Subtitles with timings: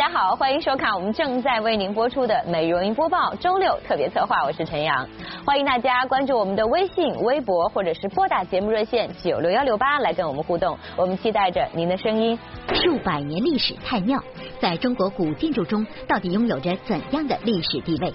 [0.00, 5.06] 大家好，欢迎收看我们正在为您播出的《美容音播报》周六特别策划，我是陈阳。
[5.44, 10.74] 欢迎大家关注我们的微信、微博，或者是拨打节目热线九六幺六八来跟我们互动。
[10.96, 12.38] 我们期待着您的声音。
[12.72, 14.18] 数百年历史太庙，
[14.58, 18.10] 在中国古建筑中到底拥有着怎样的历史地位？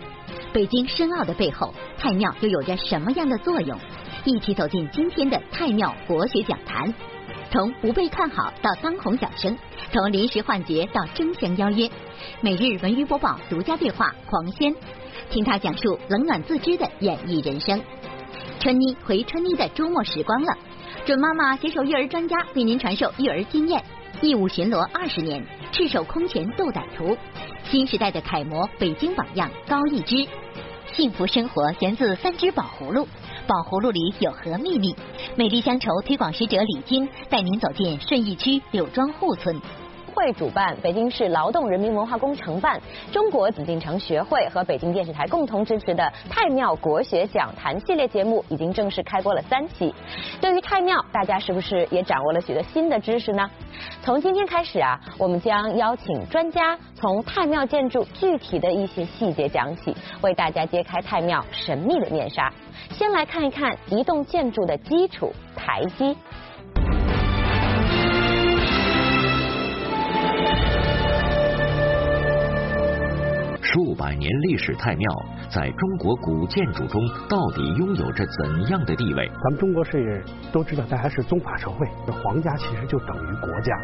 [0.51, 3.77] 北京申奥的背后，太庙又有着什么样的作用？
[4.23, 6.91] 一起走进今天的太庙国学讲坛。
[7.51, 9.57] 从不被看好到当红小生，
[9.91, 11.89] 从临时换角到争相邀约，
[12.41, 14.75] 每日文娱播报独家对话狂轩，
[15.29, 17.81] 听他讲述冷暖自知的演艺人生。
[18.59, 20.57] 春妮回春妮的周末时光了，
[21.05, 23.81] 准妈妈携手育儿专家为您传授育儿经验。
[24.21, 27.15] 义务巡逻二十年，赤手空拳斗歹徒，
[27.69, 30.27] 新时代的楷模，北京榜样高一之。
[30.93, 33.07] 幸福生活源自三只宝葫芦。
[33.47, 34.95] 宝葫芦里有何秘密？
[35.35, 39.61] 美丽乡愁推广使者李晶带您走进顺义区柳庄户村。
[40.15, 49.93] 会主办，北京市劳动人民文化宫承办，中国紫禁城学会和北京电视台共同支持的太庙国学讲坛系列节目已经正式开播了三期。
[50.39, 53.47] 对于太庙，大家是不是也掌握了许多新的知识呢？
[54.01, 62.51] 从今天开始啊，我们将邀请专家从太庙建筑具体的一些细节讲起，为大家揭开太庙神秘的面纱。
[62.91, 66.15] 先来看一看一栋建筑的基础台基。
[73.61, 75.11] 数百年历史太庙，
[75.49, 79.27] 在中国古建筑中到底拥有着怎样的地位？
[79.27, 81.85] 咱们中国是都知道，它还是宗法社会，
[82.23, 83.75] 皇家其实就等于国家，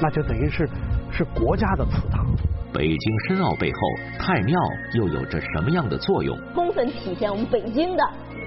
[0.00, 0.68] 那就等于是
[1.12, 2.26] 是国家的祠堂。
[2.72, 3.78] 北京申奥背后，
[4.18, 4.54] 太庙
[4.94, 6.38] 又有着什么样的作用？
[6.54, 8.02] 充分体现我们北京的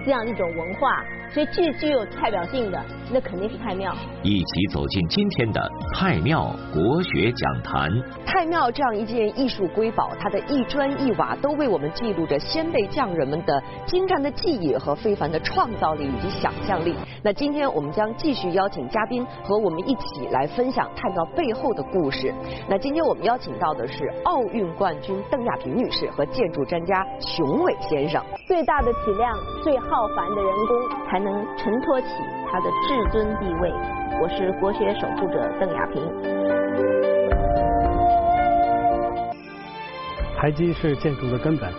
[0.05, 1.03] 这样一种文化。
[1.33, 2.79] 所以具具有代表性的，
[3.11, 3.91] 那肯定是太庙。
[4.21, 5.59] 一起走进今天的
[5.95, 7.89] 太庙国学讲坛。
[8.23, 16.95] 太庙这样一件艺术瑰宝，它的一砖一瓦都为我们记录着先辈匠人们的精湛的技艺和非凡的创造力以及想象力。
[17.23, 22.31] 那今天我们将继续邀请嘉宾和我们一起来分享太庙背后的故事。
[22.69, 28.23] 那今天我们邀请到的是奥运冠军邓亚萍女士和建筑专家熊伟先生。
[28.47, 31.22] 最大的体量、最浩繁的人工才。
[31.23, 32.07] 能承托起
[32.51, 33.71] 他的至尊地位。
[34.21, 36.03] 我是国学守护者邓亚萍。
[40.37, 41.71] 台基是建筑的根本，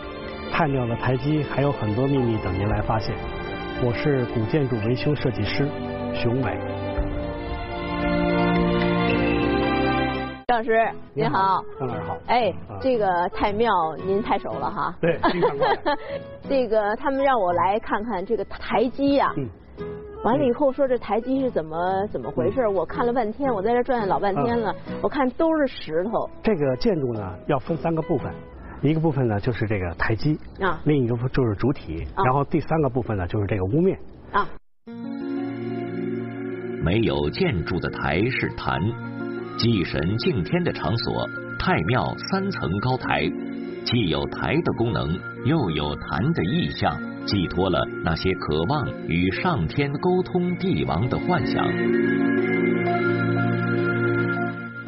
[0.51, 3.15] 太庙的台基还有很多秘密等您来发现。
[3.83, 5.69] 我是古建筑维修设计师
[6.15, 6.74] 熊伟。
[10.55, 12.17] 张老师您好，张老师好。
[12.29, 13.69] 哎，这个太庙
[14.07, 14.95] 您太熟了哈。
[15.01, 15.67] 对，经常过。
[16.49, 19.33] 这个他们让我来看看这个台基呀。
[19.37, 19.49] 嗯。
[20.23, 22.69] 完了以后说这台基是怎么怎么回事？
[22.69, 24.73] 我看了半天，我在这转老半天了，
[25.03, 26.31] 我看都是石头。
[26.45, 28.33] 这个建筑呢要分三个部分，
[28.81, 33.99] 一个部分呢就是这个台基啊，另一个就是主体，然后第三个部分呢就是这个屋面
[34.31, 34.47] 啊。
[36.85, 38.79] 没有建筑的台是坛，
[39.57, 41.29] 祭神敬天的场所。
[41.59, 43.31] 太庙三层高台，
[43.85, 51.65] 既有台的功能，又有坛的意象，寄托了那些渴望与上天沟通帝王的幻想。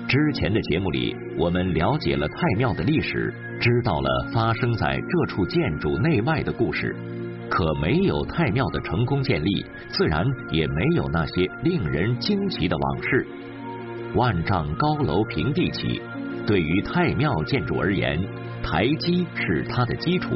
[0.07, 6.95] 之前的节目里，我们了解了太庙的历史，知道了发生在这处建筑内外的故事。
[7.49, 13.27] 可没有太庙的成功建立，自然也没有那些令人惊奇的往事。
[14.15, 16.01] 万丈高楼平地起。
[16.47, 18.19] 对于太庙建筑而言，
[18.63, 20.35] 台基是它的基础，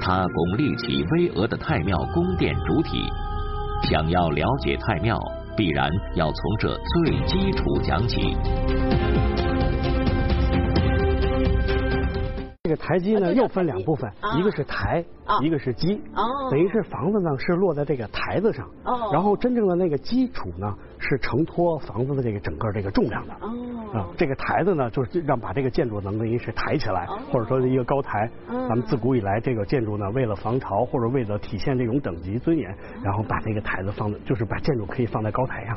[0.00, 3.02] 它拱立起巍峨的太庙宫殿主体。
[3.90, 5.20] 想要了解太庙，
[5.56, 8.36] 必然要从这最基础讲起。
[12.82, 15.04] 这个台基呢，又分两部分，一个是台，
[15.40, 16.02] 一个是基，
[16.50, 18.68] 等于是房子呢是落在这个台子上，
[19.12, 23.32] 然后真正的那个基础呢是承托房子的这个整个这个重量的。
[23.92, 28.28] 啊，这个台子呢，就是让把这个建筑能等于是抬起来，或者说一个高台。
[28.48, 35.76] 咱们自古以来，这个建筑呢，为了防潮或者为了体现这种等级尊严，然后把这个台子放在，就是把建筑可以放在高台上。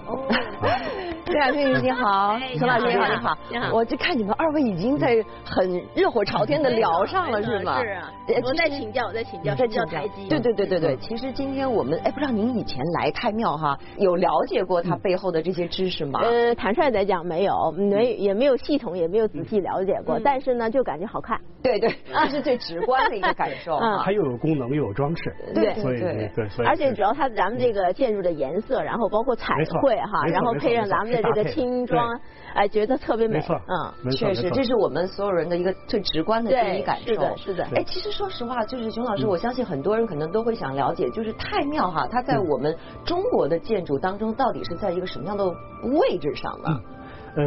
[1.25, 7.81] 对啊，丽你好，陈老师你好，你好，你好我就看你们二位已经在很热火朝天的聊上了，是吗？
[7.81, 8.11] 是啊。
[8.43, 10.27] 我在请教，我在请教，再请教台基。
[10.27, 16.19] 对对对对对，其实今天我们哎，不知道您以前来太庙哈，有了解过它背后的这些知识吗？
[16.23, 20.19] 呃，坦率来讲没有，没也没有系统，也没有仔细了解过。
[20.23, 21.39] 但是呢，就感觉好看。
[21.63, 23.79] 对对，这是最直观的一个感受。
[24.03, 25.35] 它又有功能又有装饰。
[25.53, 26.65] 对对对对。
[26.65, 32.19] 而且主要它咱们这个建筑的颜色，然后包括彩绘哈，然后配上咱们的这个轻装，
[32.53, 33.35] 哎，觉得特别美。
[33.35, 37.07] 没错，嗯，确实，这是我们所有人的一个最直观的第一感受。
[37.07, 37.63] 是的，是的。
[37.75, 42.75] 哎，其实说实话，就是熊老师，我相信很多人可能都会想了解，就是太庙哈，它在我们
[43.05, 46.79] 中国的建筑当中，到底是在一个什么样的位置上呢？
[47.35, 47.43] 呃，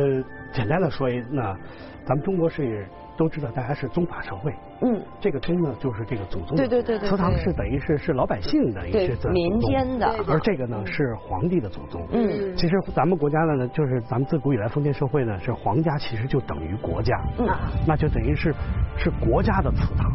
[0.53, 1.55] 简单的说一，那
[2.05, 2.87] 咱们中国是。
[3.19, 17.49] 都知道大家是宗法社会，嗯，这个宗呢就是这个祖宗，对对对对祠堂是等于是是老百姓的一些民间的，而这个呢是皇帝的祖宗，嗯，其实咱们国家呢就是咱们自古以来封建社会呢是皇家其实就等于国家，嗯，
[17.87, 18.55] 那就等于是
[18.97, 20.13] 是国家的祠堂。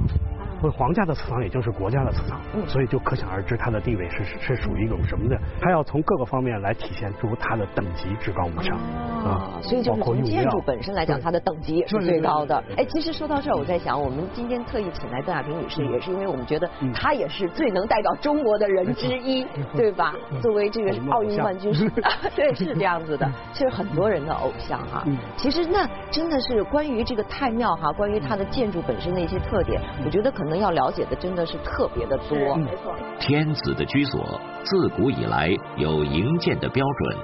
[0.71, 5.37] 皇家的祠堂也就是国家的祠堂，所以就可想而知它的地位是是属于一种什么的。
[5.61, 8.77] 它要从各个方面来体现出它的等级至高无上
[9.25, 9.49] 啊。
[9.61, 12.63] 所以就是从建筑本身来讲，它的等级也是最高的。
[12.77, 19.45] 哎，其实说到这儿，我在想，我们今天特意请来邓亚萍女士，也是因为我们觉得她也是最能代表中国的人之一，
[19.75, 20.15] 对吧？
[20.41, 21.73] 作为这个奥运冠军，
[22.35, 23.29] 对，是这样子的。
[23.51, 25.03] 其实很多人的偶像哈。
[25.35, 30.52] 其实那真的是关于这个太庙哈，关于它的建筑本身的一些特点，我觉得可能。
[30.57, 32.95] 要了解的真的是特别的多，没错。
[33.19, 37.17] 天子的居所自古以来有营建的标准，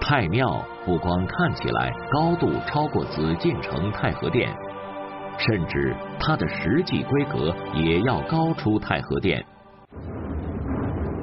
[0.00, 4.54] 太庙不光看起来高度超过紫禁城太和殿，
[5.38, 9.44] 甚至它的实际规格也要高出太和殿。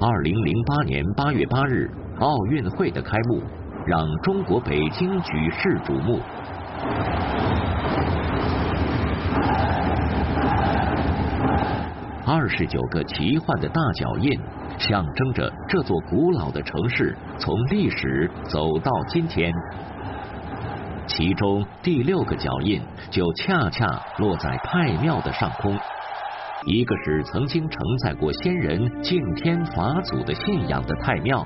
[0.01, 1.89] 二零零八年八月八日
[2.19, 3.41] 奥运会的开幕，
[3.85, 6.19] 让中国北京举世瞩目。
[12.25, 14.31] 二十九个奇幻的大脚印，
[14.79, 19.53] 象征着这座古老的城市从历史走到今天。
[21.05, 22.81] 其中第六个脚印
[23.11, 25.77] 就恰恰落在太庙的上空，
[26.65, 31.45] 一个是曾经承载过先人敬天法祖的信仰的太庙，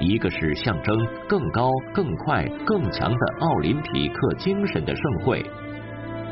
[0.00, 5.40] 一个是象征更高、更快、更强的奥林匹克精神的盛会。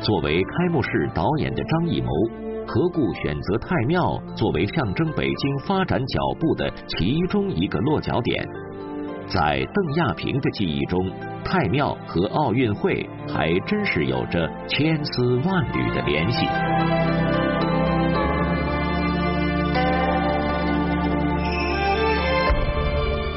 [0.01, 2.09] 作为开幕式导演的张艺谋。
[2.65, 8.43] 何故选择太庙作为象征北京发展脚步的其中一个落脚点？
[9.27, 10.99] 在邓亚萍的记忆中，
[11.43, 16.45] 太庙和奥运会还真是有着千丝万缕的联系。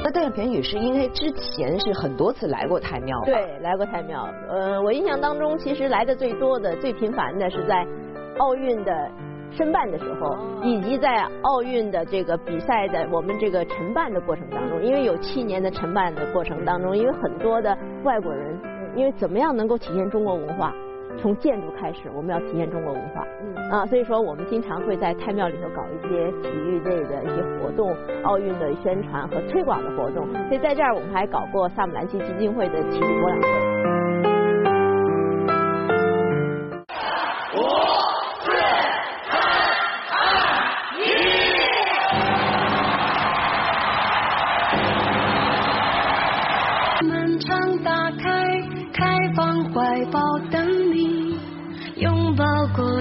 [0.02, 4.28] 那邓亚萍女士，因为之前是很多次来过太庙，对，来过太庙。
[4.48, 7.86] 呃，我印象当中，其实来的最多的、最频繁的是在。
[8.38, 9.10] 奥运的
[9.50, 18.58] 申办的时候，以及在奥运的这个比赛的我们这个承办的过程当中，因为有七年的承办的过程当中，因为很多的外国人，
[18.94, 20.74] 因为怎么样能够体现中国文化，
[21.18, 23.26] 从建筑开始，我们要体现中国文化，
[23.70, 27.94] 啊，所以说我们经常会在太庙里头搞一些体育类的一些活动，
[28.24, 33.65] 奥运的宣传和推广的活动，所以在这儿我们还搞过萨姆兰奇基金会的体育博览会。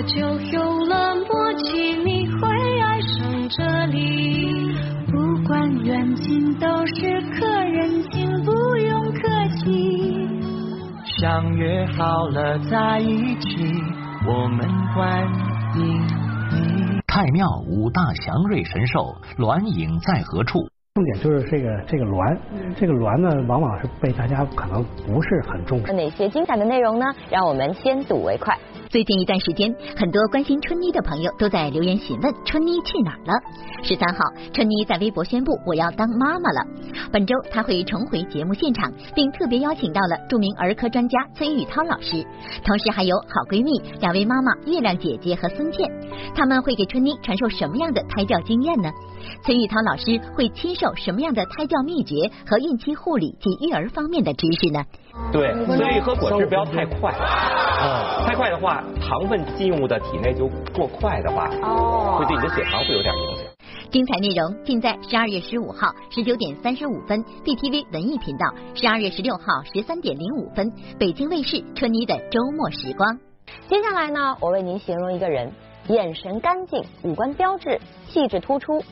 [0.07, 0.21] 就
[0.51, 2.47] 有了默契，你会
[2.79, 4.47] 爱上这里。
[5.07, 9.21] 不管远近都是客人，请不用客
[9.57, 10.27] 气。
[11.17, 13.65] 相约好了在一起，
[14.27, 15.23] 我们欢
[15.75, 16.01] 迎
[16.51, 17.01] 你。
[17.07, 20.59] 太庙五大祥瑞神兽，鸾影在何处？
[20.93, 22.37] 重点就是这个这个鸾，
[22.77, 25.91] 这个鸾呢，往往是被大家可能不是很重视。
[25.93, 27.05] 哪些精彩的内容呢？
[27.31, 28.55] 让我们先睹为快。
[28.95, 33.33] 最近一段时间，很多关心春妮的朋友都在留言询问春妮去哪儿了。
[33.83, 34.19] 十三号，
[34.53, 36.65] 春妮在微博宣布我要当妈妈了。
[37.11, 42.25] 本周她会重回节目现场，并特别邀请到了著名儿科专家崔玉涛老师，
[42.63, 45.91] 同时还有好闺蜜两位妈妈月亮姐姐和孙倩，
[46.33, 48.89] 他们会给春妮传授什么样的胎教经验呢？
[49.43, 54.85] 崔玉涛老师会亲授什么样的胎教秘诀和孕期护理及育儿方面的知识呢？
[55.33, 57.11] 对，所以喝果汁不要太快，
[57.81, 63.45] 嗯，太快的话，糖分进入的体内就过快的话，哦，会对你的血糖会有点影响。
[63.91, 73.19] 精彩内容尽在十二月十五号十九点三十五分，BTV 文艺频道；十二月十六号十三点零五分，北京卫视春妮的周末时光。
[73.67, 75.51] 接下来呢，我为您形容一个人。
[75.87, 78.83] 眼神干净，五官标致，气质突出。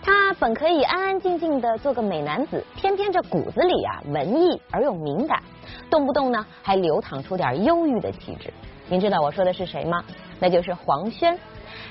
[0.00, 5.42] 他本可以安安静静的做个美男子，偏偏这骨子里啊文艺而又敏感，
[5.90, 8.52] 动不动呢还流淌出点忧郁的气质。
[8.90, 10.02] 您知道我说的是谁吗？
[10.40, 11.38] 那就是黄轩。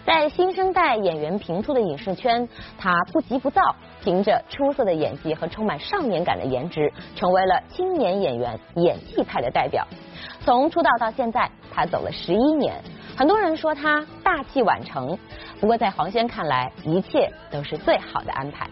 [0.05, 3.61] 在新生代演员频出的影视圈，他不急不躁，
[4.01, 9.85] 凭着出色的演技和充满少年感的颜值，成为了青年演员演技派的代表。
[10.39, 12.81] 从出道到现在，他走了十一年。
[13.15, 15.17] 很多人说他大器晚成，
[15.59, 18.67] 不过在黄轩看来，一切都是最好的安排。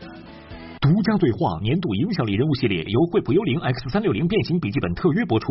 [0.82, 5.48] 独家对话年度影响力人物系列由惠普幽灵 X 三六零变形笔记本特约播出。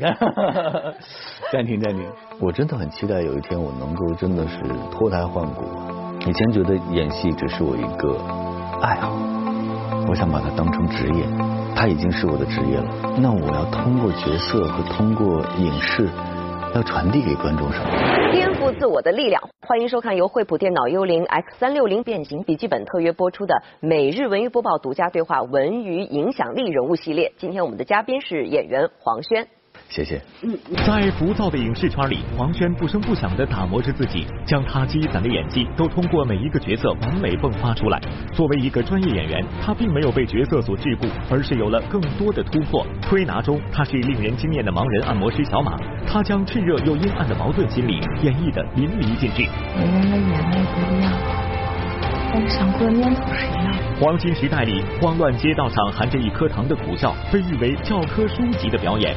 [1.52, 2.06] 暂停暂停，
[2.40, 5.64] 我真的很期待有一天我能够真的是脱胎换骨。
[6.20, 8.16] 以前觉得演戏只是我一个
[8.80, 9.12] 爱好，
[10.08, 11.24] 我想把它当成职业，
[11.74, 13.18] 它已经是我的职业了。
[13.18, 16.08] 那我要通过角色和通过影视，
[16.74, 17.90] 要传递给观众什么？
[18.32, 19.42] 颠覆自我的力量。
[19.66, 27.32] 欢迎收看由惠普电脑幽灵 X 三六零变形笔记本特约播出的每日文娱播报独家对话文娱影响力人物系列。
[27.38, 29.46] 今天我们的嘉宾是演员黄轩。
[29.90, 30.22] 谢谢。
[30.86, 38.00] 在浮躁的影视圈里，黄轩不声不响的打磨着自己，将他积攒的演技都通过每一个角色完美迸发出来。
[38.32, 42.86] 作为一个专业演员，他并没有被角色所桎梏，而是有了更多的突破。
[43.02, 49.42] 推拿中，他是令人惊艳的盲人按摩师小马，他将炽热又阴暗的矛盾心理演绎的淋漓尽致。
[49.76, 51.12] 每个人的眼泪不一样，
[52.32, 53.74] 但是想过的念头是一样。
[54.00, 59.14] 黄金时代里，慌乱街道上含着一颗糖的苦笑，被誉为教科书级的表演。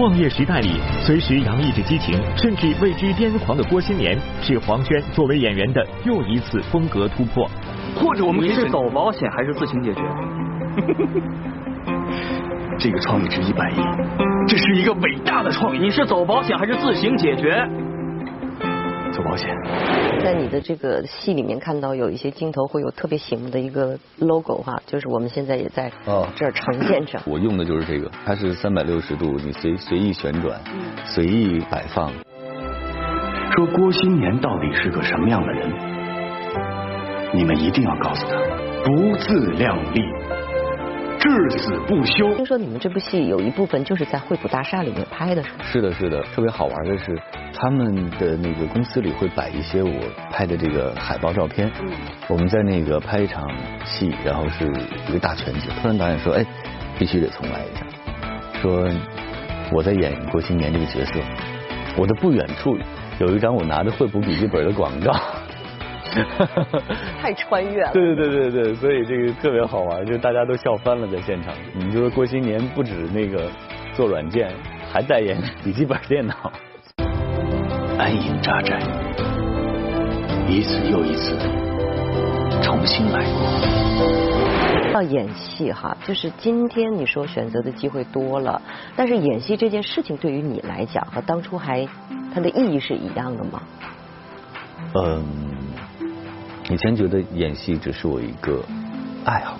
[0.00, 7.46] 创业时代里，随时洋溢着激情，甚至为之癫狂的郭新年，是黄轩作为演员的又一次风格突破。
[7.94, 10.00] 或者我们是走保险还是自行解决？
[12.78, 13.74] 这个创意值一百亿，
[14.48, 15.78] 这是一个伟大的创意。
[15.78, 17.62] 你是走保险还是自行解决？
[19.20, 19.54] 走保险。
[20.22, 25.90] 在你的这个戏里面看到有一些镜头会有特别醒目的一个 logo 哈，就是我们现在也在
[26.36, 27.20] 这儿呈现着。
[27.26, 30.60] 我用的就是这个，它是三百六十度，你随随意旋转，
[31.04, 32.10] 随意摆放。
[33.52, 35.70] 说郭新年到底是个什么样的人？
[37.34, 38.34] 你们一定要告诉他，
[38.84, 40.02] 不自量力，
[41.20, 42.34] 至死不休。
[42.34, 45.56] 听说你们这部戏有一部分就是在惠普大厦里面拍的，是吗？
[45.64, 47.14] 是的，是的，特别好玩的是，
[47.54, 49.92] 他们的那个公司里会摆一些我
[50.32, 51.70] 拍的这个海报照片。
[51.82, 51.92] 嗯。
[52.26, 53.46] 我们在那个拍一场
[53.84, 54.64] 戏，然后是
[55.08, 56.44] 一个大全景，突然导演说：“哎，
[56.98, 57.84] 必须得重来一下。”
[58.62, 58.88] 说
[59.72, 61.20] 我在演郭新年这个角色，
[61.98, 62.78] 我的不远处
[63.18, 65.12] 有一张我拿着惠普笔记本的广告。
[67.20, 67.92] 太穿越了。
[67.92, 71.54] 对对对对对，所以这个特别好玩，就大家都笑翻了，在现场。
[71.74, 73.50] 你就说郭新年不止那个
[73.94, 74.50] 做软件，
[74.92, 76.34] 还代言笔记本电脑。
[77.98, 78.78] 安营扎寨，
[80.48, 81.38] 一次又一次，
[82.62, 84.92] 重新来过。
[84.92, 88.60] 到演戏哈，就是今天你说选择的机会多了，
[88.96, 91.86] 但是演戏这件事情对于你来讲和当初还
[92.34, 93.62] 它的意义是一样的吗？
[94.94, 95.59] 嗯。
[96.70, 98.64] 以前觉得演戏只是我一个
[99.24, 99.58] 爱好，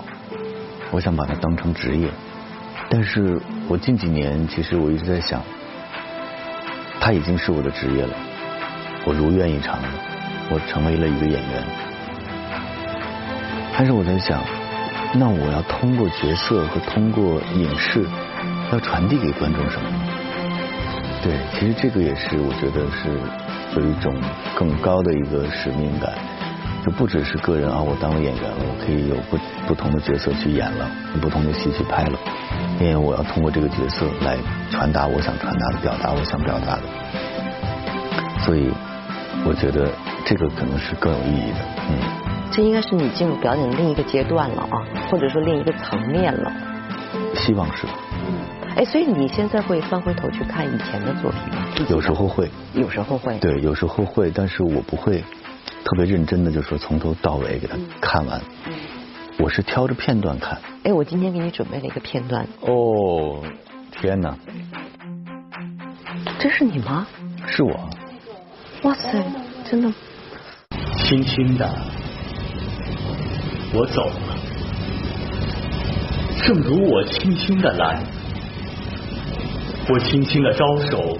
[0.91, 2.07] 我想把它当成职业。
[2.89, 3.37] 但是
[3.67, 5.41] 我近几年其实我一直在想，
[7.01, 8.15] 它已经是我的职业了，
[9.05, 9.77] 我如愿以偿，
[10.49, 11.63] 我成为了一个演员。
[13.77, 14.41] 但是我在想，
[15.13, 18.05] 那我要通过角色和通过影视，
[18.71, 19.89] 要传递给观众什么？
[21.21, 24.15] 对，其实这个也是我觉得是有一种
[24.55, 26.13] 更高的一个使命感。
[26.83, 30.89] 就不只是个人啊，我当了演员了，我可以有不不同的角色去演了，
[31.21, 32.19] 不同的戏去拍了，
[32.79, 34.37] 因为我要通过这个角色来
[34.71, 36.83] 传达我想传达的，表达我想表达的，
[38.45, 38.71] 所以
[39.45, 39.89] 我觉得
[40.25, 41.59] 这个可能是更有意义的，
[41.89, 41.95] 嗯。
[42.51, 44.75] 这应该是你进入表演的另一个阶段了啊，
[45.09, 46.51] 或者说另一个层面了。
[47.35, 47.87] 希望是。
[48.27, 48.33] 嗯。
[48.75, 51.65] 哎，所以你现在会翻回头去看以前的作品吗？
[51.89, 52.49] 有时候会。
[52.73, 53.37] 有时候会。
[53.37, 55.23] 对，有时候会，但是我不会。
[55.91, 58.41] 特别认真的，就说从头到尾给他看完。
[59.37, 60.57] 我是挑着片段看。
[60.83, 62.47] 哎，我今天给你准备了一个片段。
[62.61, 63.43] 哦，
[63.91, 64.33] 天哪！
[66.39, 67.05] 这是你吗？
[67.45, 67.89] 是我。
[68.83, 69.21] 哇塞，
[69.69, 69.91] 真的。
[70.95, 71.69] 轻轻的，
[73.73, 74.39] 我走了，
[76.45, 78.01] 正如我轻轻的来，
[79.89, 81.17] 我轻轻的招手，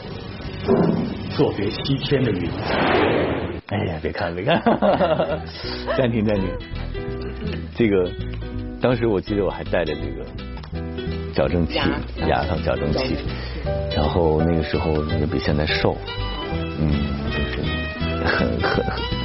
[1.36, 3.21] 作别西天的云彩。
[3.72, 4.62] 哎呀，别看别看，
[5.98, 6.50] 暂停暂停。
[7.74, 8.12] 这个
[8.82, 10.26] 当时我记得我还带着这个
[11.34, 11.80] 矫正器，
[12.28, 13.16] 牙上矫正器，
[13.96, 15.98] 然后那个时候也比现在瘦，
[16.80, 16.92] 嗯，
[17.32, 17.62] 就是
[18.26, 18.84] 很很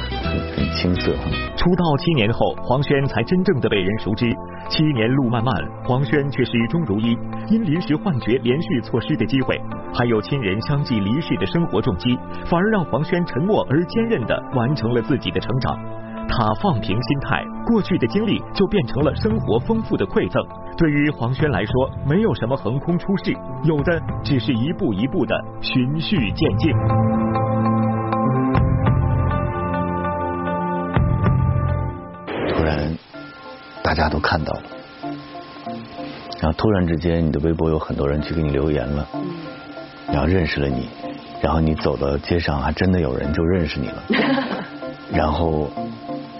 [0.55, 1.11] 很青涩。
[1.55, 4.31] 出道七年后，黄轩才真正的被人熟知。
[4.69, 5.53] 七年路漫漫，
[5.83, 7.17] 黄轩却始终如一。
[7.49, 9.59] 因临时换角，连续错失的机会，
[9.93, 15.77] 还有亲人相继离世的生活重击，反而让黄轩沉默而坚韧的完成了自己的成长。
[16.29, 20.43] 他放平心态，过去的经历就变成了生活丰富的馈赠。
[20.77, 26.69] 对于黄轩来说，没有什么横空出世，有的只是一步一步的循序渐进。
[32.67, 32.97] 然，
[33.81, 34.63] 大家都看到了，
[36.41, 39.07] 然后突然之间，你的微博有很多人去给你留言了，
[40.07, 40.89] 然后认识了你，
[41.41, 44.03] 然后你走到街上，还真的有人就认识你了，
[45.11, 45.69] 然后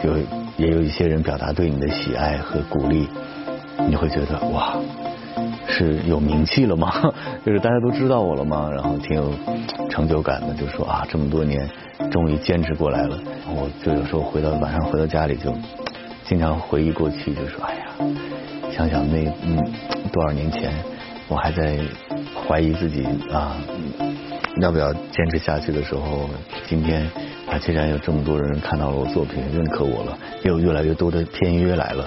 [0.03, 0.17] 有
[0.57, 3.07] 也有一些人表达对你的喜爱和鼓励，
[3.87, 4.75] 你会觉得哇，
[5.69, 6.91] 是有名气了吗？
[7.45, 8.69] 就是大家都知道我了吗？
[8.69, 9.31] 然后挺有
[9.89, 11.69] 成就感的，就说啊，这么多年
[12.11, 13.17] 终于坚持过来了。
[13.49, 15.55] 我就有时候回到晚上回到家里就。
[16.27, 17.85] 经常回忆过去，就说：“哎呀，
[18.69, 19.57] 想想那嗯
[20.11, 20.73] 多少年前，
[21.29, 21.79] 我还在
[22.35, 23.55] 怀疑自己啊，
[24.61, 26.29] 要不要坚持下去的时候，
[26.67, 27.09] 今天
[27.49, 32.05] 啊，既然有这么多人看到了我作品，认可我了，也有越来越多的片约来了，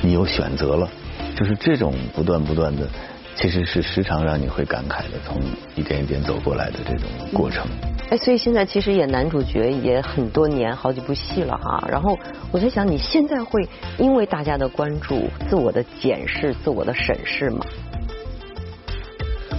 [0.00, 0.88] 你有选择了，
[1.36, 2.88] 就是这种不断不断的，
[3.34, 5.38] 其实是时常让你会感慨的，从
[5.74, 7.66] 一点一点走过来的这种过程。”
[8.08, 11.84] 哎，所以现在其实演男主角也很多年，好几部戏了哈。
[11.90, 12.16] 然后
[12.52, 17.66] 我在想，你现在会因为大家的关注，自我的检视、自我的审视吗？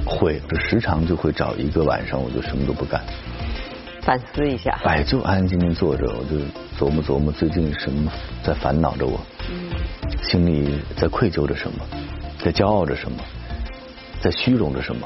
[0.05, 3.03] 会，就时常就会找一个晚上，我就什么都不干，
[4.01, 4.79] 反思一下。
[4.85, 6.37] 哎，就安安静静坐着，我就
[6.79, 8.09] 琢磨琢磨最近什么
[8.41, 9.19] 在烦恼着我，
[10.23, 11.79] 心里在愧疚着什么，
[12.39, 13.17] 在骄傲着什么，
[14.21, 15.05] 在虚荣着什么。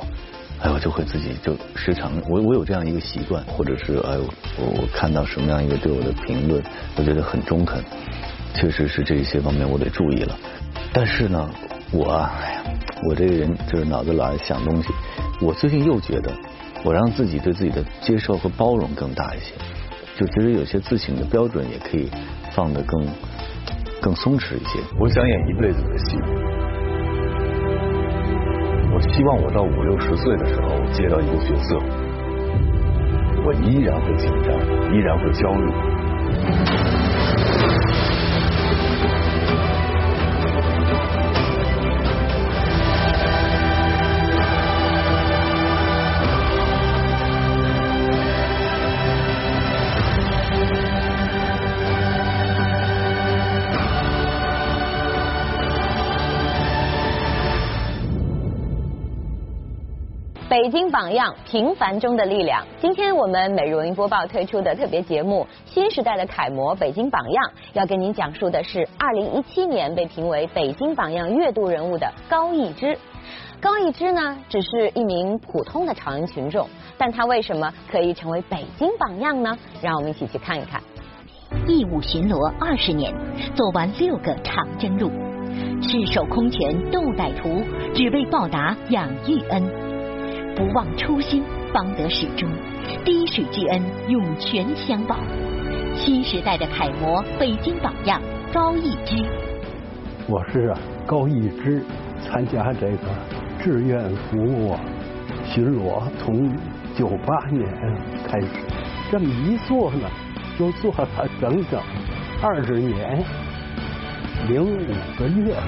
[0.62, 4.16] 哎，我就会自己就时常，我我有这样一个习惯，或者是哎，
[4.58, 6.64] 我我看到什么样一个对我的评论，
[6.96, 7.84] 我觉得很中肯，
[8.54, 10.38] 确实是这一些方面我得注意了。
[10.94, 11.50] 但是呢，
[11.92, 12.64] 我啊哎呀，
[13.10, 14.90] 我这个人就是脑子老爱想东西。
[15.42, 16.32] 我最近又觉得，
[16.84, 19.56] 我让自己对自己的接受和包容更大一些，
[20.16, 22.08] 就觉得有些自省的标准也可以
[22.52, 23.08] 放得更
[24.00, 24.80] 更松弛一些。
[25.00, 26.51] 我想演一辈子的戏。
[29.10, 31.80] 希望我到五六十岁的时候接到一个角色，
[33.44, 34.54] 我依然会紧张，
[34.94, 37.21] 依然会焦虑。
[61.02, 62.64] 榜样，平凡中的力量。
[62.80, 72.96] 今天我们每日文艺播报推出的特别节目《新时代的楷模》——北京榜样，要跟您讲述的是2017年被评为北京榜样月度人物的高逸之。
[73.60, 79.58] 高逸之呢，只是一名普通的朝阳群众，但他为什么可以成为北京榜样呢？
[79.82, 80.80] 让我们一起去看一看。
[81.68, 83.12] 义务巡逻二十年，
[83.56, 85.10] 做完六个长征路，
[85.82, 87.64] 赤手空拳斗歹徒，
[87.96, 89.91] 只为报答养育恩。
[90.62, 91.44] 不忘初心，
[91.74, 92.48] 方得始终。
[93.04, 95.18] 滴水之恩，涌泉相报。
[95.96, 98.22] 新时代的楷模，北京榜样
[98.54, 99.26] 高逸之。
[100.28, 101.84] 我是啊，高逸之，
[102.24, 103.08] 参加这个
[103.60, 104.78] 志愿服务
[105.48, 106.56] 巡逻，从
[106.96, 107.68] 九八年
[108.28, 108.48] 开始，
[109.12, 110.08] 这么一做呢，
[110.60, 111.82] 就做了整整
[112.40, 113.18] 二十年
[114.48, 114.78] 零五
[115.18, 115.64] 个月了，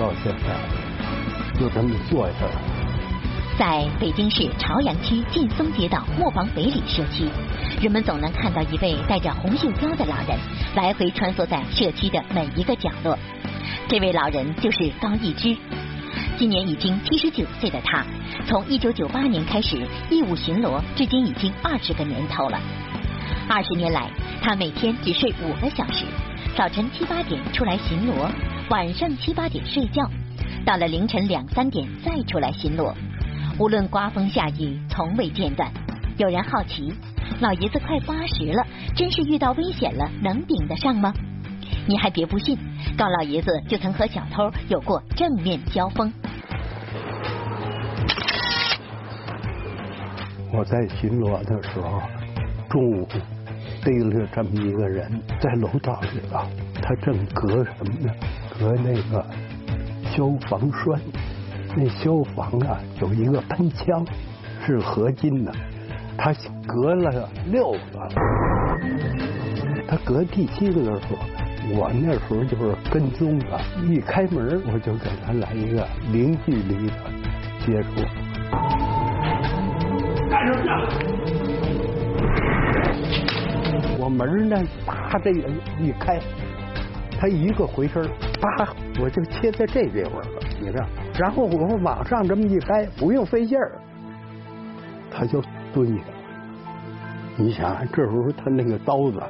[0.00, 2.71] 到现在就这么做下来。
[3.58, 7.28] 在北京市朝阳区劲松街道磨坊北里社区，
[7.82, 10.38] 人们总能看到一位戴着红袖标的老人
[10.74, 13.16] 来回穿梭在社区的每一个角落。
[13.88, 15.54] 这位老人就是高逸之，
[16.38, 18.04] 今年已经七十九岁的他，
[18.46, 22.58] 从一九九八年开始义务巡逻，至今已经二十个年头了。
[23.48, 24.10] 二十年来，
[24.40, 26.06] 他每天只睡五个小时，
[26.56, 28.30] 早晨七八点出来巡逻，
[28.70, 30.08] 晚上七八点睡觉，
[30.64, 32.94] 到了凌晨两三点再出来巡逻。
[33.62, 35.70] 无论刮风下雨，从未间断。
[36.18, 36.92] 有人好奇，
[37.40, 41.14] 老爷子快八十了，真是遇到危险了，能顶得上吗？
[41.86, 42.58] 你还别不信，
[42.98, 46.12] 高老爷子就曾和小偷有过正面交锋。
[50.52, 52.02] 我在巡逻的时候，
[52.68, 53.06] 中午
[53.84, 56.44] 逮了这么一个人，在楼道里头，
[56.82, 58.12] 他正隔什么呢？
[58.58, 59.24] 隔那个
[60.10, 61.00] 消防栓。
[61.74, 64.04] 那消防啊，有一个喷枪，
[64.66, 65.52] 是合金的，
[66.18, 66.34] 他
[66.66, 68.08] 隔了六个，
[69.88, 71.16] 他隔第七个的时候，
[71.74, 73.58] 我那时候就是跟踪的，
[73.88, 76.92] 一开门我就给他来一个零距离的
[77.64, 78.04] 接触。
[80.28, 80.68] 干什么
[83.98, 86.20] 我门呢，啪，这一开，
[87.18, 88.02] 他一个回身，
[88.40, 88.68] 啪，
[89.00, 90.26] 我就切在这地方了。
[90.60, 90.86] 你看，
[91.22, 93.78] 然后我们往上这么一开，不用费劲儿，
[95.08, 95.40] 他就
[95.72, 96.14] 蹲下了。
[97.36, 99.22] 你想，这时候他那个刀子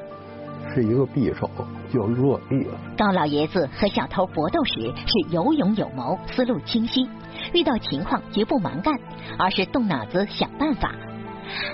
[0.72, 1.50] 是一个匕首，
[1.92, 2.78] 就落地了。
[2.96, 7.07] 高老爷子和小偷搏斗时是有勇有谋，思路清晰，
[7.52, 8.94] 遇到情况绝不蛮干，
[9.38, 10.94] 而是动脑子想办法。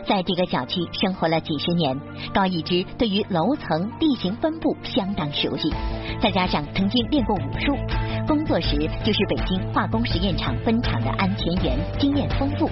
[0.08, 1.96] 在这个小区生活了几十年，
[2.34, 5.72] 高一之对于楼层、地形分布相当熟悉，
[6.20, 7.76] 再加上曾经练过武术，
[8.28, 12.68] 工作时就是北京化工实验厂分厂的安全员，经验丰富。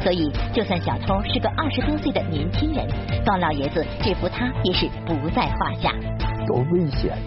[0.00, 2.86] 所以，就算小偷是个二十多岁的年轻人，
[3.24, 5.92] 高老爷子制服他也是不在话下。
[6.46, 7.18] 多危险！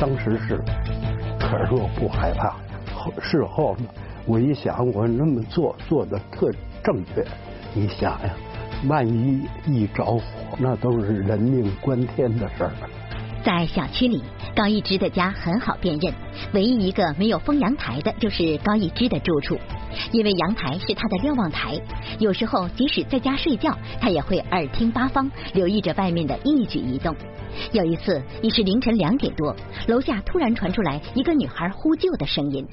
[0.00, 0.60] 当时是，
[1.38, 2.56] 可是我不害怕。
[2.92, 3.86] 后事后呢，
[4.26, 6.50] 我一想，我那么做做的特
[6.82, 7.24] 正确。
[7.72, 8.34] 你想呀。
[8.88, 10.22] 万一一着火，
[10.58, 12.72] 那都是人命关天的事儿。
[13.44, 14.22] 在小区里，
[14.56, 16.14] 高一枝的家很好辨认，
[16.54, 19.58] 唯一一个没有封阳台的，就是高一枝的住处。
[20.12, 21.78] 因为阳台是他的瞭望台，
[22.18, 27.14] 有时候即使在家睡觉，他也会耳听八方，留意着外面的一举一动。
[27.72, 29.54] 有一次，已是凌晨两点多，
[29.88, 32.66] 楼下突然传出来一个女孩呼救的声音。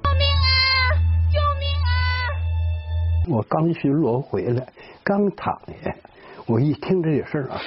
[0.00, 0.94] 救命啊！
[1.32, 1.90] 救命啊
[3.36, 5.92] 我刚巡逻回来，刚躺下，
[6.46, 7.60] 我一听这声啊，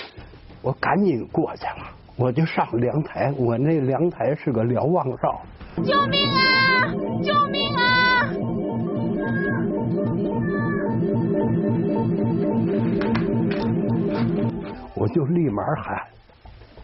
[0.62, 5.42] 我赶紧过去了，我就上凉台，我那凉台是个瞭望哨。
[5.84, 6.94] 救命啊！
[7.24, 8.30] 救命啊！
[14.94, 16.00] 我就立马喊：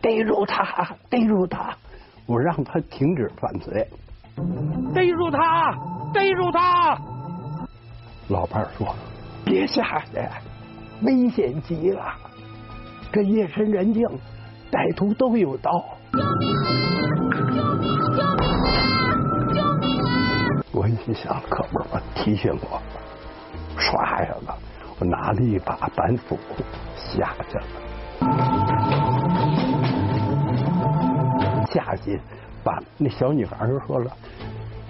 [0.01, 0.95] 逮住他！
[1.09, 1.75] 逮住他！
[2.25, 3.87] 我让他停止犯罪。
[4.95, 5.77] 逮住他！
[6.13, 6.97] 逮住他！
[8.29, 8.95] 老伴儿说
[9.45, 10.17] ：“别下去，
[11.05, 12.01] 危险极了。
[13.11, 14.05] 这夜深人静，
[14.71, 15.71] 歹徒都有刀。”
[16.13, 16.63] 救命啊！
[17.55, 17.83] 救命！
[18.15, 18.65] 救命啊！
[19.53, 20.09] 救命啊！
[20.71, 22.81] 我一想，可不是，我，提醒我，
[23.77, 24.47] 唰一下子，
[24.99, 26.37] 我拿了一把板斧
[26.95, 27.63] 下去了。
[31.71, 32.19] 下去，
[32.63, 34.11] 把那小女孩就说了：“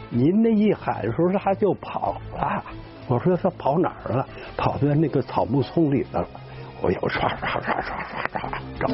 [0.09, 2.63] 您那一喊的时候，她就跑了。”
[3.07, 4.25] 我说她跑哪儿了？
[4.57, 6.27] 跑在那个草木丛里头了。
[6.81, 7.89] 我又唰唰唰唰唰
[8.33, 8.41] 唰
[8.79, 8.87] 找。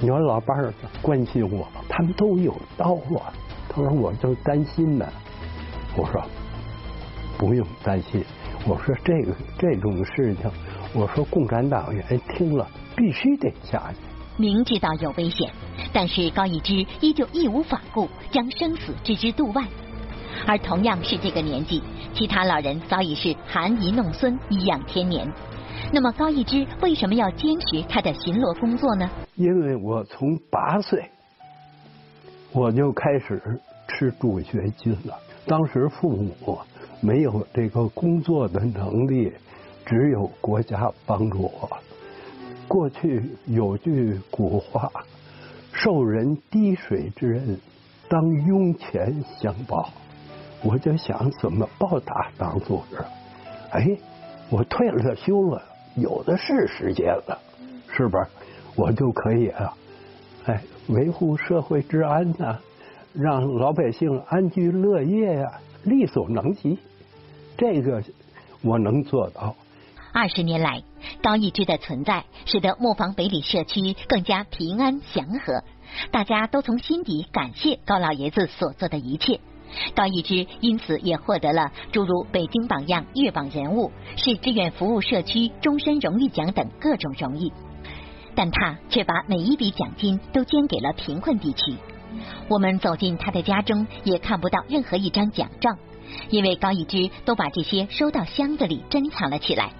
[0.00, 0.72] 你说老伴儿
[1.02, 3.32] 关心我，他们都有刀啊。
[3.68, 5.06] 他说我就担心呢。
[5.96, 6.20] 我说
[7.38, 8.24] 不用担心。
[8.66, 10.50] 我说这个这种事情，
[10.92, 13.98] 我说共产党员听了必须得下去。
[14.36, 15.50] 明知道有危险，
[15.92, 19.62] 但是高一之依旧义无反顾，将生死置之度外。
[20.46, 21.82] 而同样是这个年纪，
[22.14, 25.30] 其他老人早已是含饴弄孙，颐养天年。
[25.92, 29.10] 那么高一之为什么要坚持他的巡逻工作呢？
[29.34, 31.10] 因为我从八岁
[32.52, 35.18] 我就开始吃助学金了。
[35.46, 36.58] 当时父母
[37.00, 39.32] 没有这个工作的能力，
[39.86, 41.68] 只有国家帮助我。
[42.68, 44.88] 过去有句古话
[45.72, 47.58] ：“受人滴水之恩，
[48.08, 49.90] 当涌泉相报。”
[50.62, 52.96] 我就想怎么报答党组织。
[53.70, 53.96] 哎，
[54.50, 55.62] 我退了休了，
[55.96, 57.38] 有的是时间了，
[57.88, 58.26] 是不是？
[58.76, 59.74] 我就可以啊，
[60.46, 62.58] 哎，维护社会治安呐，
[63.12, 66.78] 让老百姓安居乐业呀，力所能及。
[67.56, 68.02] 这个
[68.62, 69.54] 我能做到。
[70.12, 70.82] 二十年来，
[71.22, 75.62] 高一之的存在使得磨坊北里社区更加平安祥和，
[76.10, 79.40] 大家都从心底感谢高老爷子所做的一切。
[79.94, 87.52] 高一之因此也获得了诸如北京榜样、月榜人物、市志愿服务社区终身荣誉奖等各种荣誉，
[88.34, 91.74] 但他却把每一笔奖金都捐给了贫困地区。
[92.48, 95.78] 我们走进他的家中，也看不到任何一张奖状，
[96.28, 99.72] 因为高一之都把这些收到箱子里珍藏了起来。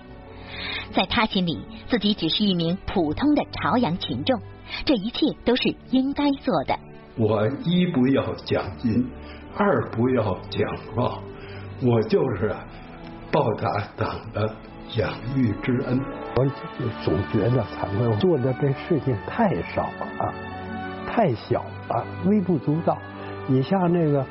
[0.92, 4.40] 在他心里，自己只是一名普通的朝阳群众，
[4.84, 6.78] 这一切都是应该做的。
[7.16, 9.10] 我一不要奖金，
[9.56, 11.18] 二不要奖状，
[11.82, 12.54] 我就是
[13.30, 14.54] 报答党的
[14.96, 16.00] 养育之恩。
[16.36, 16.46] 我
[17.04, 20.34] 总觉得惭愧，做的这事情太少了，
[21.06, 22.96] 太小了，微不足道。
[23.46, 24.24] 你像那个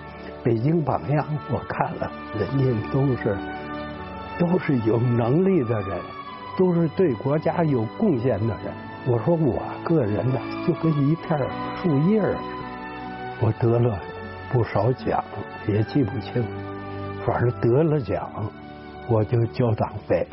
[0.43, 3.37] 北京榜样，我看了，人家都是
[4.39, 5.99] 都是有能力的人，
[6.57, 8.73] 都是对国家有贡献的人。
[9.05, 11.37] 我说我个人呢，就跟一片
[11.81, 12.39] 树叶似的。
[13.41, 13.97] 我得了
[14.51, 15.23] 不少奖，
[15.67, 16.43] 也记不清，
[17.25, 18.27] 反正得了奖，
[19.07, 20.25] 我就交党费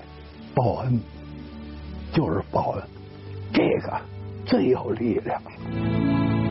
[0.55, 0.99] 报恩，
[2.13, 2.83] 就是报恩，
[3.53, 3.93] 这个
[4.47, 5.41] 最有力量。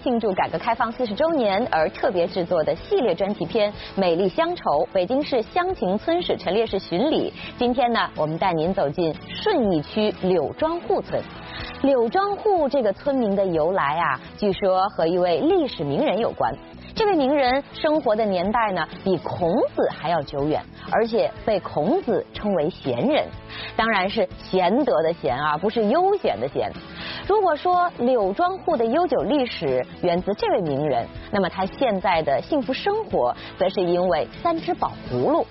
[0.03, 7.33] 庆祝改革开放四十周年而特别制作的系列专题片《美丽乡愁》，北京市乡情村史陈列室巡礼。
[7.57, 11.19] 今天呢，我们带您走进顺义区柳庄户村。
[11.81, 16.53] 柳庄户这个村名的由来啊，据说和一位历史名人有关。
[16.95, 23.27] 这位名人生活的年代呢，比孔子还要久远，而且被孔子称为贤人，
[23.75, 26.71] 当然是贤德的贤啊，不是悠闲的闲。
[27.27, 35.45] 如果说柳庄户的悠久历史源自这位名人，那么他现在的幸福生活，则是因为三只宝葫芦。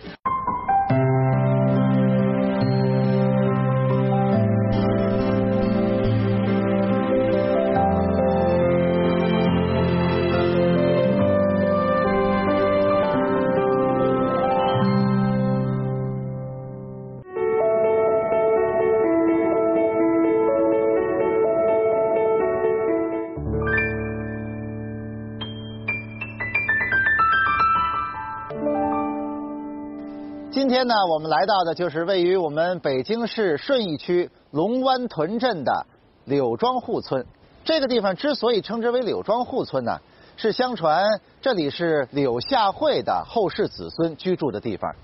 [30.54, 35.84] 今天呢，我们来到的就是位于我们北京市顺义区龙湾屯镇的
[36.26, 37.26] 柳庄户村。
[37.64, 39.98] 这个地方之所以称之为柳庄户村呢，
[40.36, 41.04] 是相传
[41.42, 44.94] 这里是柳下惠的后世子孙居住的地方。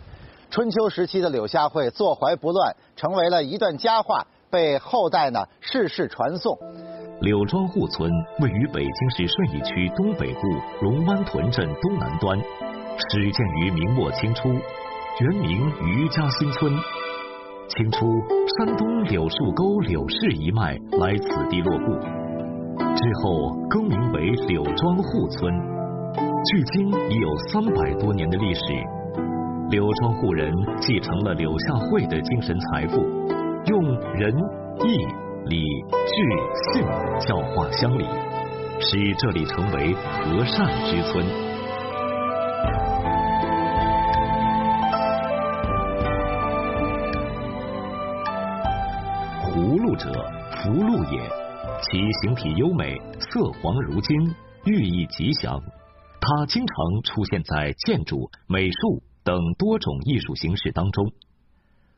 [0.51, 6.57] 春秋时期的柳下惠坐怀不乱，成为了一段佳话，被后代呢世世传颂。
[7.23, 8.09] 柳庄户村
[8.39, 10.41] 位于北京市顺义区东北部
[10.83, 14.49] 龙湾屯镇东南端，始建于明末清初。
[15.21, 16.73] 原名余家新村，
[17.69, 18.07] 清初
[18.57, 21.93] 山东柳树沟柳氏一脉来此地落户，
[22.79, 25.53] 之后更名为柳庄户村，
[26.47, 28.61] 距今已有三百多年的历史。
[29.69, 33.03] 柳庄户人继承了柳下惠的精神财富，
[33.67, 33.83] 用
[34.15, 34.35] 仁
[34.87, 35.07] 义
[35.45, 36.83] 礼智信
[37.29, 38.07] 教化乡里，
[38.81, 41.50] 使这里成为和善之村。
[50.01, 50.11] 者
[50.57, 51.21] 福禄也，
[51.83, 54.35] 其形体优美，色黄如金，
[54.65, 55.61] 寓意吉祥。
[56.23, 61.13] 它经常出现在建筑、美术等多种艺术形式当中。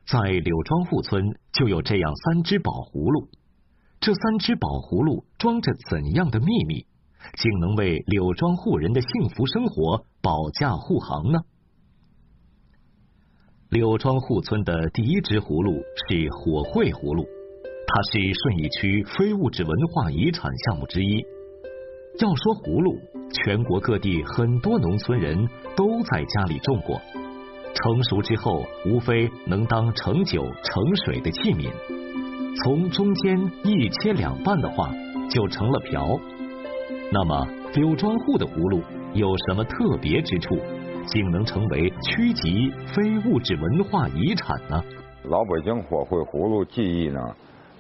[0.05, 3.29] 在柳庄户村就有这样三只宝葫芦，
[4.01, 6.87] 这三只宝葫芦装着怎样的秘密，
[7.39, 11.39] 竟能为柳庄户人的幸福生活保驾护航呢？
[13.69, 15.73] 柳庄户村的第一只葫芦
[16.09, 17.25] 是火绘葫芦。
[17.95, 21.23] 它是顺义区非物质文化遗产项目之一。
[22.21, 22.99] 要说葫芦，
[23.45, 25.37] 全国各地很多农村人
[25.77, 26.99] 都在家里种过。
[27.75, 31.71] 成熟之后，无非能当盛酒、盛水的器皿。
[32.65, 34.91] 从中间一切两半的话，
[35.29, 36.19] 就成了瓢。
[37.13, 38.81] 那么柳庄户的葫芦
[39.13, 40.57] 有什么特别之处，
[41.05, 44.83] 竟能成为区级非物质文化遗产呢？
[45.25, 47.21] 老北京火绘葫芦技艺呢？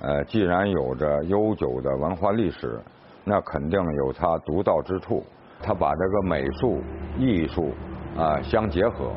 [0.02, 2.80] 呃，既然有着悠久的文化历史，
[3.24, 5.24] 那肯定有它独到之处。
[5.62, 6.82] 它把这个美术、
[7.16, 7.72] 艺术
[8.16, 9.12] 啊相结合，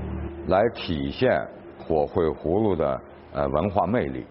[0.47, 1.41] 来体现
[1.79, 3.01] 火绘葫芦的
[3.33, 4.23] 呃文化魅力。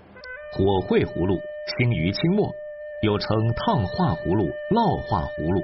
[0.53, 1.35] 火绘葫芦
[1.77, 2.49] 兴于清末，
[3.03, 5.61] 又称烫化葫芦、烙化葫芦，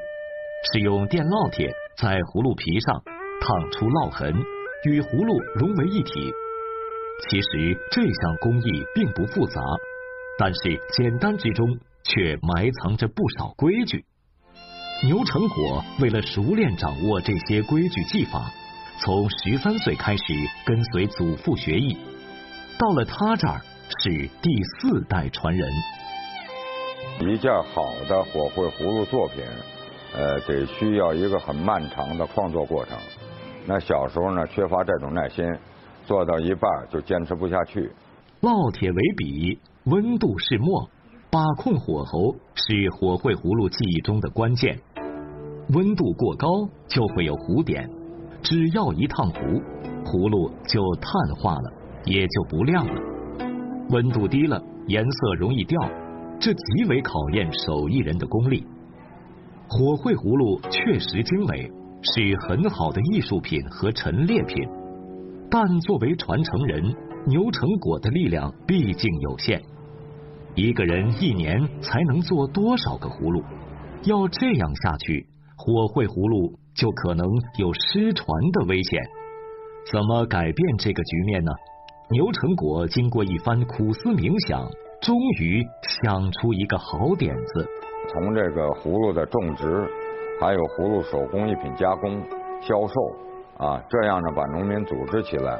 [0.73, 3.01] 是用电烙铁在葫芦皮上
[3.41, 4.35] 烫出烙痕，
[4.87, 6.35] 与葫芦融为一体。
[7.29, 9.61] 其实这项工艺并不复杂。
[10.39, 14.05] 但是简单之中却埋藏着不少规矩。
[15.03, 18.51] 牛成果为了熟练掌握这些规矩技法，
[18.99, 20.23] 从十三岁开始
[20.67, 21.97] 跟随祖父学艺，
[22.79, 23.61] 到了他这儿
[24.03, 25.71] 是第四代传人。
[27.21, 29.43] 一件好的火绘葫芦作品，
[30.15, 32.97] 呃，得需要一个很漫长的创作过程。
[33.67, 35.45] 那小时候呢，缺乏这种耐心，
[36.07, 37.91] 做到一半就坚持不下去。
[38.41, 39.59] 烙铁为笔，
[39.91, 40.89] 温度是墨，
[41.33, 44.79] 把控火候是火绘葫芦技艺中的关键。
[45.71, 46.49] 温度过高
[46.87, 47.91] 就会有糊点，
[48.41, 49.39] 只要一烫糊，
[50.05, 51.73] 葫芦就碳化了，
[52.05, 53.01] 也就不亮了。
[53.91, 55.77] 温度低了，颜色容易掉，
[56.39, 58.65] 这极为考验手艺人的功力。
[59.69, 61.69] 火绘葫芦确实精美，
[62.03, 64.57] 是很好的艺术品和陈列品，
[65.51, 66.95] 但作为传承人，
[67.27, 69.61] 牛成果的力量毕竟有限，
[70.55, 73.43] 一个人一年才能做多少个葫芦？
[74.05, 75.27] 要这样下去。
[75.57, 77.27] 火绘葫芦就可能
[77.59, 78.99] 有失传的危险，
[79.93, 81.53] 怎么改变这个局面呢？
[82.11, 84.67] 牛成果经过一番苦思冥想，
[85.03, 85.63] 终于
[86.01, 87.69] 想出一个好点子。
[88.09, 89.87] 从这个葫芦的种植，
[90.41, 92.19] 还有葫芦手工艺品加工、
[92.63, 92.95] 销售
[93.59, 95.59] 啊，这样呢把农民组织起来，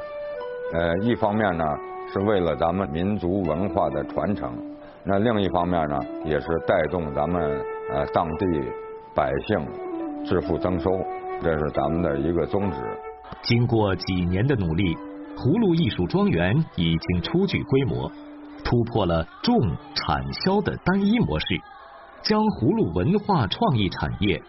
[0.73, 1.63] 呃，一方面呢
[2.11, 4.51] 是为了咱们民族文化的传承，
[5.03, 7.41] 那另一方面呢也是带动咱们
[7.91, 8.45] 呃当地
[9.15, 9.91] 百姓。
[10.23, 10.91] 致富增收，
[11.41, 12.77] 这是咱们的一个宗旨。
[13.41, 14.95] 经过几年的努力，
[15.35, 18.07] 葫芦艺术庄园已经初具规模，
[18.63, 19.59] 突破了种
[19.95, 21.45] 产销的单一模式，
[22.21, 24.39] 将葫芦文化创意产业、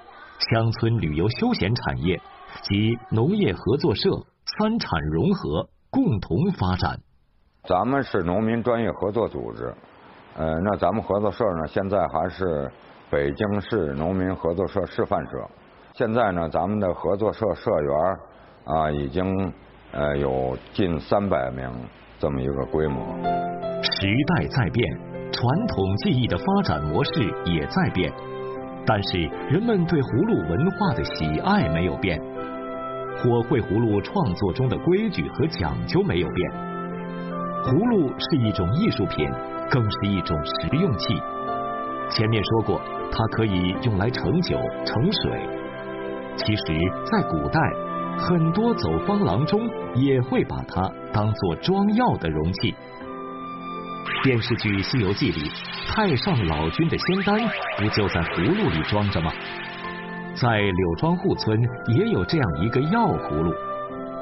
[0.50, 2.20] 乡村旅游休闲产业
[2.60, 4.10] 及农业合作社
[4.58, 7.00] 三产融合，共同发展。
[7.64, 9.74] 咱们是农民专业合作组织，
[10.34, 12.70] 呃，那咱们合作社呢，现在还是
[13.10, 15.30] 北京市农民合作社示范社。
[15.92, 17.98] 现在呢，咱们的合作社社员
[18.64, 19.52] 啊，已经
[19.92, 21.68] 呃有近三百名
[22.18, 23.04] 这么一个规模。
[23.82, 24.98] 时代在变，
[25.30, 27.10] 传统技艺的发展模式
[27.44, 28.10] 也在变，
[28.86, 29.18] 但是
[29.50, 32.18] 人们对葫芦文化的喜爱没有变，
[33.18, 36.52] 火绘葫芦创作中的规矩和讲究没有变。
[37.64, 39.30] 葫芦是一种艺术品，
[39.72, 41.14] 更是一种实用器。
[42.10, 42.80] 前面说过，
[43.10, 45.48] 它可以用来盛酒、盛水。
[46.36, 46.78] 其实，
[47.10, 47.58] 在古代，
[48.18, 49.60] 很多走方郎中
[49.94, 52.74] 也会把它当做装药的容器。
[54.22, 55.50] 电视剧《西游记》里，
[55.88, 57.40] 太上老君的仙丹
[57.78, 59.32] 不就在葫芦里装着吗？
[60.34, 61.58] 在柳庄户村
[61.96, 63.52] 也有这样一个药葫芦。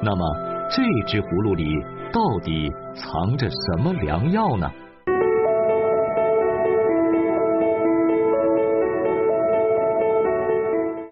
[0.01, 0.25] 那么，
[0.69, 1.65] 这只葫芦里
[2.11, 4.71] 到底藏着什么良药呢？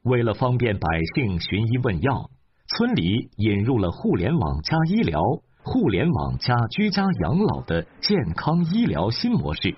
[0.09, 2.31] 为了方便百姓寻医问药，
[2.67, 5.21] 村里引入了互联网加医疗、
[5.61, 9.75] 互联网加居家养老的健康医疗新模式，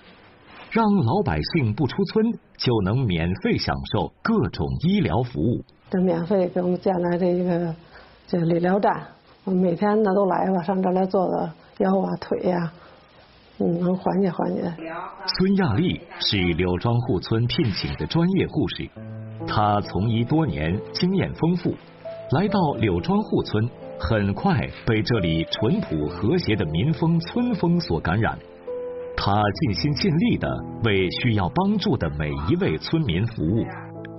[0.70, 5.62] 让老百姓不出村就能免费享受各种医疗服务。
[5.90, 7.74] 这免费给我们建了这一个
[8.26, 9.06] 这理疗站，
[9.44, 12.72] 我们每天呢都来吧，上这来做个腰啊腿呀，
[13.62, 14.62] 嗯，能缓解缓解。
[15.38, 18.90] 孙亚丽是柳庄户村聘请的专业护士。
[19.46, 21.74] 她从医多年，经验丰富，
[22.32, 23.68] 来到柳庄户村，
[24.00, 28.36] 很快被这里淳朴和谐的民风村风所感染。
[29.14, 30.48] 他尽心尽力的
[30.84, 33.64] 为需要帮助的每一位村民服务。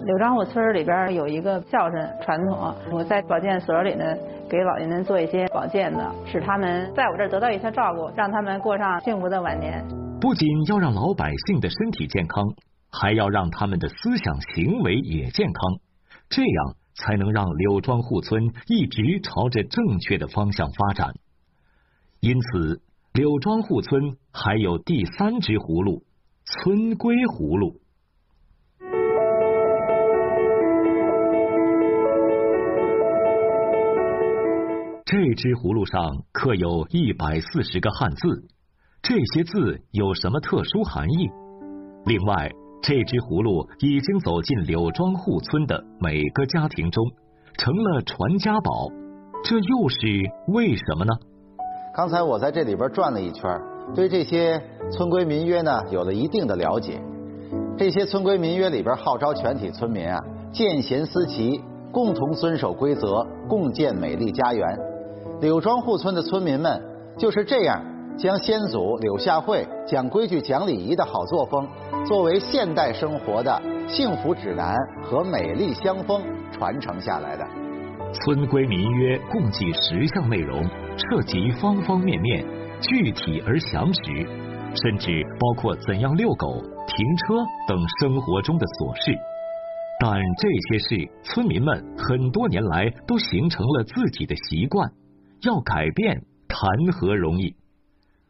[0.01, 4.03] 柳庄户村里边有一个孝顺传统，我在保健所里呢，
[4.49, 9.85] 给老年人做一些保健的，使他们在我这儿得到一些照顾，让他们过上幸福的晚年。
[10.19, 12.43] 不仅要让老百姓的身体健康。
[12.95, 15.79] 还要让他们的思想行为也健康，
[16.29, 21.15] 这样才能让柳庄户村一直朝着正确的方向发展。
[22.19, 26.03] 因此，柳庄户村还有第三只葫芦——
[26.45, 27.79] 村规葫芦。
[35.13, 38.49] 这只葫芦上刻有一百四十个汉字，
[39.03, 41.29] 这些字有什么特殊含义？
[42.07, 42.49] 另外。
[42.81, 47.05] 这只葫芦已经走进柳庄户村的每个家庭中，
[47.55, 48.89] 成了传家宝。
[49.43, 49.97] 这又是
[50.47, 51.13] 为什么呢？
[51.95, 53.47] 刚才我在这里边转了一圈，
[53.93, 54.59] 对这些
[54.91, 56.99] 村规民约呢有了一定的了解。
[57.77, 60.17] 这些村规民约里边号召全体村民啊，
[60.51, 64.92] 见贤思齐，共同遵守规则，共建美丽家园。
[65.43, 66.81] 柳庄户村的村民们
[67.19, 67.83] 就是这样。
[68.15, 71.67] 将先祖柳下惠讲规矩、讲礼仪的好作风，
[72.05, 76.21] 作为现代生活的幸福指南和美丽乡风
[76.51, 77.45] 传承下来的。
[78.13, 80.63] 村规民约共计十项内容，
[80.95, 82.45] 涉及方方面面，
[82.79, 84.25] 具体而详实，
[84.81, 87.35] 甚至包括怎样遛狗、停车
[87.67, 89.11] 等生活中的琐事。
[89.99, 94.87] 但这些事，村民们很多年来都形成了自己的习惯，
[95.43, 97.55] 要改变谈何容易？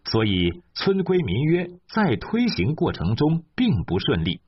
[0.06, 4.42] 所以村规民约在推行过程中并不顺利。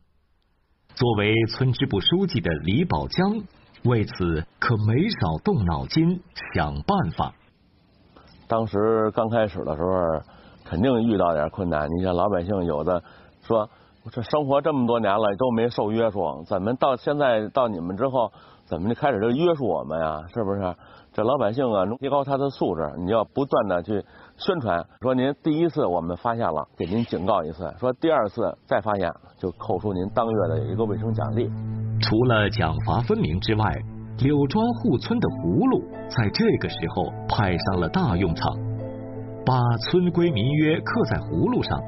[0.96, 3.44] 作为村支部书记的李宝江，
[3.84, 6.22] 为此可没少动脑筋
[6.54, 7.34] 想办法。
[8.48, 9.92] 当时刚开始的时候，
[10.66, 11.90] 肯定遇到点困难。
[11.90, 13.04] 你像老百姓有的
[13.44, 13.70] 说，
[14.04, 18.32] 我这生活这么多年了都没受约束，怎么到现在到你们之后，
[18.66, 20.24] 怎么就开始就约束我们呀？
[20.34, 20.76] 是不是？
[21.16, 24.04] 这老百姓啊，提高他的素质，你要不断的去
[24.36, 31.50] 宣传，说您第一次我们发现了，给您警告一次；说第二次再发现，就扣除您当月的一个卫生奖励。
[32.02, 33.64] 除了奖罚分明之外，
[34.20, 38.52] 柳庄户村的葫芦在这个时候派上了大用场，
[39.46, 39.56] 把
[39.88, 41.80] 村规民约刻在葫芦上，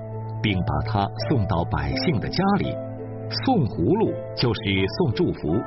[0.42, 2.74] 并把它送到百姓的家里。
[3.44, 4.08] 送葫芦
[4.38, 4.62] 就是
[5.00, 5.62] 送祝福，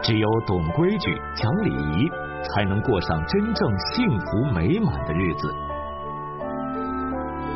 [0.00, 2.08] 只有懂规矩、讲礼仪，
[2.52, 5.52] 才能过上真正幸福美满的日子。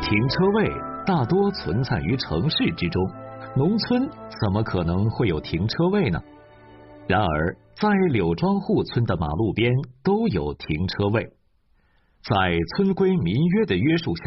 [0.01, 0.71] 停车位
[1.05, 3.09] 大多存在于城市之中，
[3.55, 6.21] 农村怎么可能会有停车位呢？
[7.07, 9.73] 然而，在柳庄户村的马路边
[10.03, 11.33] 都有停车位，
[12.23, 14.23] 在村规民约的约束下，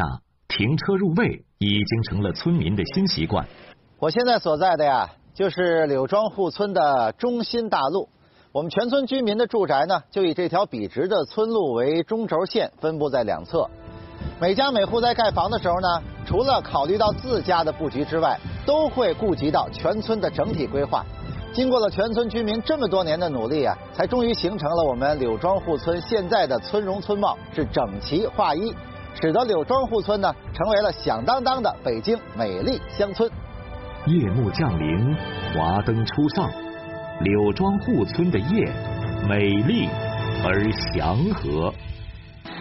[0.49, 3.47] 停车入位已经成了村民的新习惯。
[3.99, 8.09] 我现在所在的呀，就是柳庄户村的中心大路。
[8.53, 13.67] 我们全村居民的住宅呢，就以这条笔直的村路为中轴线，分布在两侧。
[14.39, 15.89] 每家每户在盖房的时候呢，
[16.27, 21.03] 除了考虑到自家的布局之外，都会顾及到全村的整体规划。
[21.55, 28.75] 经过了全村居民这么多年的努力啊，才终于形成了我们柳庄户村现在的村容村貌，是整齐划一，
[29.19, 33.31] 使得柳庄户村呢成为了响当当的北京美丽乡村。
[34.05, 35.17] 夜幕降临，
[35.55, 36.51] 华灯初上，
[37.23, 38.69] 柳庄户村的夜
[39.29, 39.89] 美丽
[40.45, 41.73] 而祥和。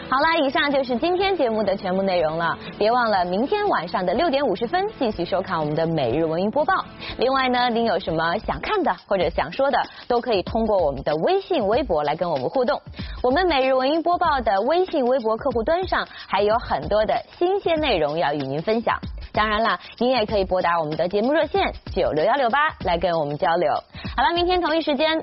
[0.07, 2.55] 好了，以上就是今天节目的全部内容了。
[2.77, 6.85] 别忘了明天晚上的六点五十分继续收看我们的每日文娱播报。
[7.17, 12.79] 另外呢，您有什么想看的或者想说的，都可以通过我们的微信、微博来跟我们互动。
[13.23, 18.95] 我们每日文娱播报的微信、微博客户端上还有很多的新鲜内容要与您分享。
[19.31, 23.71] 当然了，您也可以拨打我们的节目热线九六幺六八来跟我们交流。
[24.15, 25.21] 好了，明天同一时间。